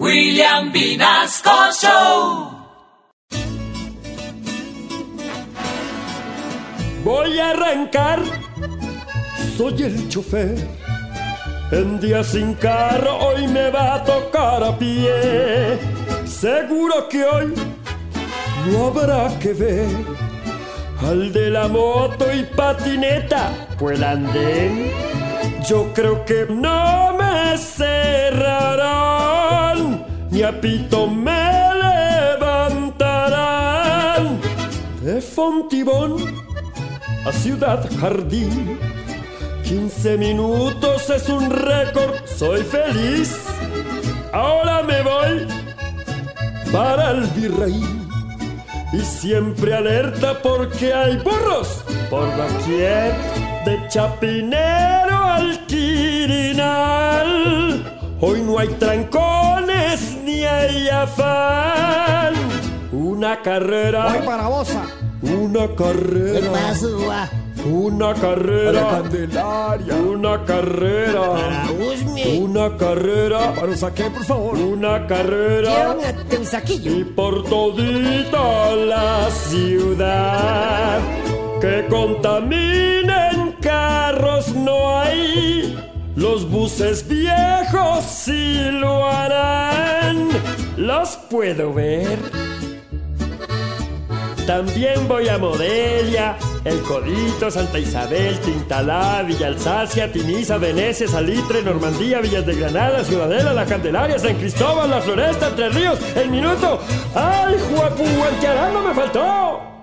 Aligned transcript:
William 0.00 0.72
Vinasco 0.72 1.70
Show. 1.72 2.50
Voy 7.04 7.38
a 7.38 7.50
arrancar, 7.50 8.20
soy 9.56 9.82
el 9.84 10.08
chofer. 10.08 10.56
En 11.70 12.00
día 12.00 12.24
sin 12.24 12.54
carro 12.54 13.18
hoy 13.18 13.46
me 13.46 13.70
va 13.70 13.94
a 13.94 14.04
tocar 14.04 14.64
a 14.64 14.76
pie. 14.76 15.78
Seguro 16.26 17.08
que 17.08 17.24
hoy 17.24 17.54
no 18.72 18.86
habrá 18.88 19.38
que 19.38 19.52
ver 19.52 19.86
al 21.02 21.32
de 21.32 21.50
la 21.50 21.68
moto 21.68 22.26
y 22.32 22.42
patineta, 22.56 23.68
pues 23.78 24.02
andén. 24.02 24.90
Yo 25.68 25.92
creo 25.94 26.24
que 26.24 26.46
no 26.50 27.14
me 27.14 27.56
cerrarán, 27.56 28.13
ni 30.44 30.50
a 30.50 30.60
pito 30.60 31.06
me 31.06 31.70
levantarán. 32.38 33.18
De 35.02 35.20
Fontibón 35.20 36.16
a 37.24 37.32
Ciudad 37.32 37.88
Jardín, 38.00 38.78
15 39.64 40.18
minutos 40.18 41.08
es 41.10 41.28
un 41.28 41.50
récord, 41.50 42.14
soy 42.26 42.62
feliz. 42.62 43.34
Ahora 44.32 44.82
me 44.82 45.02
voy 45.02 45.46
para 46.72 47.12
el 47.12 47.22
virrey. 47.28 47.82
Y 48.92 49.00
siempre 49.00 49.74
alerta 49.74 50.40
porque 50.42 50.92
hay 50.92 51.16
burros 51.16 51.82
por 52.10 52.28
doquier, 52.36 53.14
de 53.64 53.88
Chapinero 53.88 55.16
al 55.16 55.66
Quirinal. 55.66 57.24
Hoy 58.20 58.40
no 58.42 58.58
hay 58.58 58.68
trancones 58.68 59.43
afán. 60.88 62.34
Una 62.92 63.40
carrera, 63.42 64.06
Voy 64.14 64.26
para 64.26 64.48
Bosa. 64.48 64.82
una 65.22 65.74
carrera, 65.74 66.40
¿Qué 66.40 66.48
una 67.66 68.12
carrera, 68.14 68.88
Candelaria. 68.90 69.94
una 69.96 70.44
carrera, 70.44 71.20
Para 71.32 71.66
Usme. 71.72 72.38
una 72.38 72.76
carrera, 72.76 73.54
Para 73.54 73.76
saqué, 73.76 74.04
por 74.10 74.24
favor. 74.24 74.54
una 74.58 75.06
carrera. 75.06 75.96
Y 76.84 77.04
por 77.04 77.44
todita 77.44 78.74
la 78.76 79.30
ciudad 79.30 80.98
que 81.60 81.86
contaminen 81.88 83.56
carros 83.62 84.54
no 84.54 85.00
hay 85.00 85.74
los 86.16 86.48
buses 86.50 87.08
viejos 87.08 88.04
sí 88.04 88.58
lo 88.70 88.93
harán 88.93 88.93
puedo 91.16 91.72
ver 91.72 92.18
también 94.46 95.08
voy 95.08 95.26
a 95.28 95.38
Modelia, 95.38 96.36
El 96.66 96.78
Codito, 96.82 97.50
Santa 97.50 97.78
Isabel, 97.78 98.38
Tintalá, 98.40 99.22
Villa 99.22 99.46
Alsacia, 99.46 100.12
Tiniza, 100.12 100.58
Venecia, 100.58 101.08
Salitre, 101.08 101.62
Normandía, 101.62 102.20
Villas 102.20 102.44
de 102.44 102.54
Granada, 102.54 103.02
Ciudadela, 103.04 103.54
La 103.54 103.64
Candelaria, 103.64 104.18
San 104.18 104.36
Cristóbal, 104.36 104.90
La 104.90 105.00
Floresta, 105.00 105.54
Tres 105.56 105.74
Ríos, 105.74 105.98
El 106.14 106.30
Minuto. 106.30 106.78
¡Ay, 107.14 107.56
Juapu, 107.70 108.04
no 108.74 108.82
me 108.82 108.94
faltó! 108.94 109.73